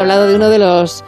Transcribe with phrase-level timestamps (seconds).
[0.00, 1.04] hablado de uno de los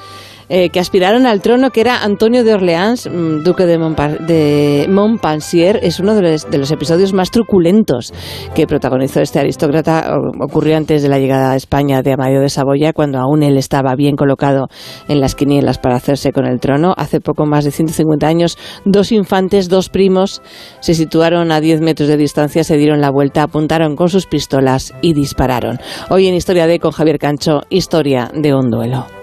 [0.55, 5.81] eh, que aspiraron al trono, que era Antonio de Orleans, mm, duque de, Montpensier.
[5.83, 8.12] Es uno de los, episodios más truculentos
[8.54, 10.14] que protagonizó este aristócrata.
[10.43, 13.95] Ocurrió antes de la llegada a España de Amadeo de Saboya, cuando aún él estaba
[13.95, 14.68] bien colocado
[15.09, 16.93] en las quinielas para hacerse con el trono.
[16.98, 20.43] Hace poco más de 150 años, dos infantes, dos primos,
[20.80, 24.93] se situaron a 10 metros de distancia, se dieron la vuelta, apuntaron con sus pistolas
[25.00, 25.79] y dispararon.
[26.11, 29.21] Hoy en Historia de con Javier Cancho, historia de un duelo.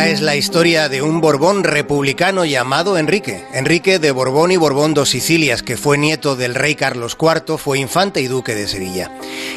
[0.00, 3.44] Es la historia de un Borbón republicano llamado Enrique.
[3.52, 7.78] Enrique de Borbón y Borbón dos Sicilias, que fue nieto del rey Carlos IV, fue
[7.78, 9.12] infante y duque de Sevilla.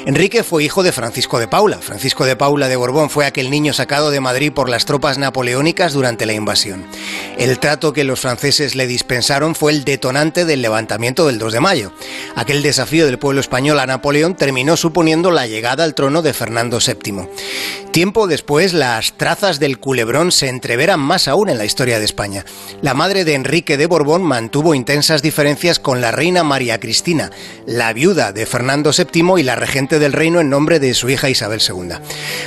[0.05, 1.79] Enrique fue hijo de Francisco de Paula.
[1.79, 5.93] Francisco de Paula de Borbón fue aquel niño sacado de Madrid por las tropas napoleónicas
[5.93, 6.85] durante la invasión.
[7.37, 11.59] El trato que los franceses le dispensaron fue el detonante del levantamiento del 2 de
[11.61, 11.93] mayo.
[12.35, 16.79] Aquel desafío del pueblo español a Napoleón terminó suponiendo la llegada al trono de Fernando
[16.79, 17.29] VII.
[17.91, 22.45] Tiempo después, las trazas del culebrón se entreveran más aún en la historia de España.
[22.81, 27.31] La madre de Enrique de Borbón mantuvo intensas diferencias con la reina María Cristina,
[27.65, 31.29] la viuda de Fernando VII y la regente del reino en nombre de su hija
[31.29, 31.95] Isabel II.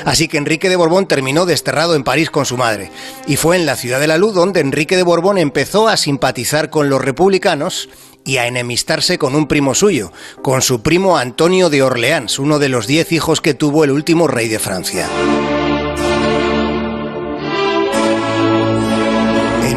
[0.05, 2.91] Así que Enrique de Borbón terminó desterrado en París con su madre,
[3.27, 6.71] y fue en la ciudad de la luz donde Enrique de Borbón empezó a simpatizar
[6.71, 7.89] con los republicanos
[8.25, 12.69] y a enemistarse con un primo suyo, con su primo Antonio de Orleans, uno de
[12.69, 15.09] los diez hijos que tuvo el último rey de Francia.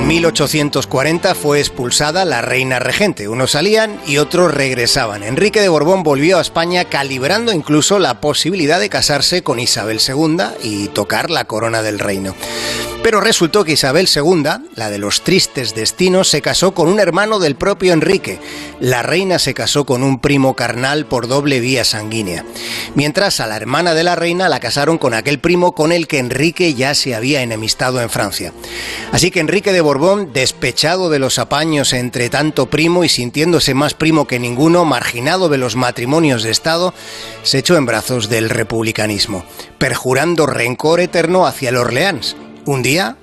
[0.09, 3.27] 1840 fue expulsada la reina regente.
[3.27, 5.21] Unos salían y otros regresaban.
[5.21, 10.37] Enrique de Borbón volvió a España calibrando incluso la posibilidad de casarse con Isabel II
[10.63, 12.33] y tocar la corona del reino.
[13.01, 14.43] Pero resultó que Isabel II,
[14.75, 18.39] la de los tristes destinos, se casó con un hermano del propio Enrique.
[18.81, 22.43] La reina se casó con un primo carnal por doble vía sanguínea.
[22.95, 26.19] Mientras a la hermana de la reina la casaron con aquel primo con el que
[26.19, 28.51] Enrique ya se había enemistado en Francia.
[29.13, 33.93] Así que Enrique de Borbón, despechado de los apaños entre tanto primo y sintiéndose más
[33.93, 36.93] primo que ninguno, marginado de los matrimonios de Estado,
[37.43, 39.45] se echó en brazos del republicanismo,
[39.77, 42.35] perjurando rencor eterno hacia el Orleans
[42.71, 43.17] un día,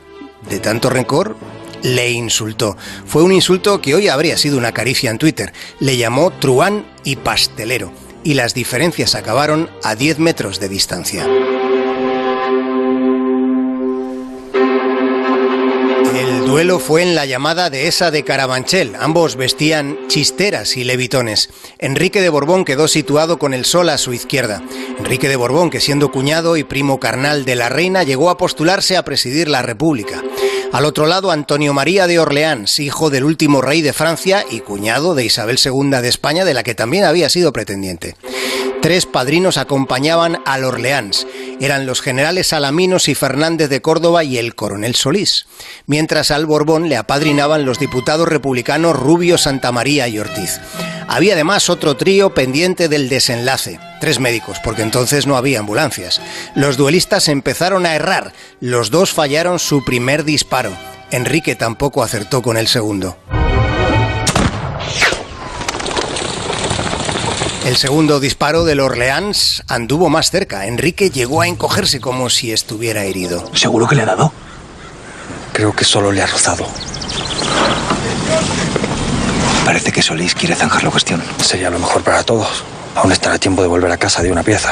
[0.48, 1.36] de tanto rencor,
[1.82, 2.76] le insultó.
[3.06, 5.52] Fue un insulto que hoy habría sido una caricia en Twitter.
[5.78, 7.92] Le llamó truán y pastelero.
[8.24, 11.26] Y las diferencias acabaron a 10 metros de distancia.
[16.56, 18.94] Duelo fue en la llamada dehesa de Carabanchel.
[18.98, 21.50] Ambos vestían chisteras y levitones.
[21.78, 24.62] Enrique de Borbón quedó situado con el sol a su izquierda.
[24.98, 28.96] Enrique de Borbón, que siendo cuñado y primo carnal de la reina, llegó a postularse
[28.96, 30.22] a presidir la República.
[30.72, 35.14] Al otro lado, Antonio María de Orleans, hijo del último rey de Francia y cuñado
[35.14, 38.16] de Isabel II de España, de la que también había sido pretendiente.
[38.80, 41.26] Tres padrinos acompañaban al Orleans.
[41.58, 45.46] Eran los generales Alaminos y Fernández de Córdoba y el coronel Solís.
[45.86, 50.60] Mientras al Borbón le apadrinaban los diputados republicanos Rubio, Santamaría y Ortiz.
[51.08, 53.80] Había además otro trío pendiente del desenlace.
[54.00, 56.20] Tres médicos, porque entonces no había ambulancias.
[56.54, 58.34] Los duelistas empezaron a errar.
[58.60, 60.76] Los dos fallaron su primer disparo.
[61.10, 63.16] Enrique tampoco acertó con el segundo.
[67.66, 70.68] El segundo disparo del Orleans anduvo más cerca.
[70.68, 73.50] Enrique llegó a encogerse como si estuviera herido.
[73.54, 74.32] ¿Seguro que le ha dado?
[75.52, 76.64] Creo que solo le ha rozado.
[79.64, 81.20] Parece que Solís quiere zanjar la cuestión.
[81.42, 82.62] Sería lo mejor para todos.
[82.94, 84.70] Aún estará tiempo de volver a casa de una pieza.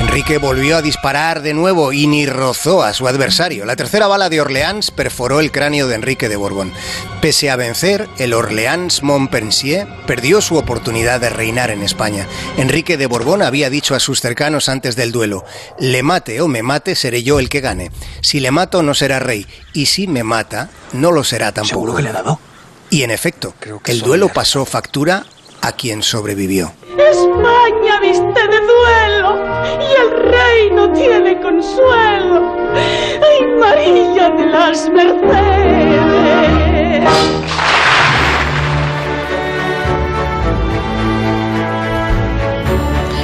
[0.00, 3.66] Enrique volvió a disparar de nuevo y ni rozó a su adversario.
[3.66, 6.72] La tercera bala de Orleans perforó el cráneo de Enrique de Borbón.
[7.20, 12.26] Pese a vencer, el Orleans Montpensier perdió su oportunidad de reinar en España.
[12.56, 15.44] Enrique de Borbón había dicho a sus cercanos antes del duelo,
[15.78, 17.90] le mate o me mate, seré yo el que gane.
[18.22, 19.46] Si le mato, no será rey.
[19.74, 21.74] Y si me mata, no lo será tampoco.
[21.74, 22.40] ¿Seguro que le ha dado?
[22.88, 25.26] Y en efecto, el duelo pasó factura
[25.62, 26.72] a quien sobrevivió.
[26.98, 29.38] España viste de duelo
[29.80, 32.54] y el rey no tiene consuelo.
[32.74, 36.09] Ay, María de las Mercedes.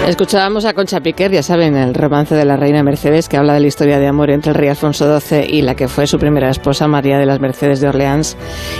[0.06, 3.60] Escuchábamos a Concha Piquer, ya saben, el romance de la reina Mercedes, que habla de
[3.60, 6.48] la historia de amor entre el rey Alfonso XII y la que fue su primera
[6.48, 8.36] esposa, María de las Mercedes de Orleans,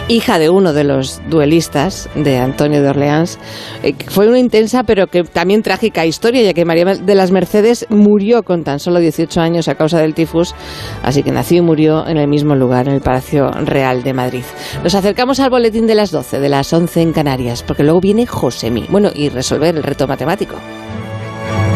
[0.07, 3.41] hija de uno de los duelistas de Antonio de Orleans.
[3.83, 7.87] Eh, fue una intensa pero que también trágica historia, ya que María de las Mercedes
[7.91, 10.55] murió con tan solo 18 años a causa del tifus,
[11.03, 14.45] así que nació y murió en el mismo lugar, en el Palacio Real de Madrid.
[14.85, 18.27] Nos acercamos al boletín de las 12, de las 11 en Canarias, porque luego viene
[18.27, 18.87] Josemi.
[18.91, 20.55] Bueno, y resolver el reto matemático.